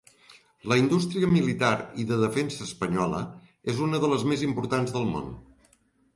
[0.71, 1.69] La indústria militar
[2.05, 3.21] i de defensa espanyola
[3.75, 5.31] és una de les més importants del món.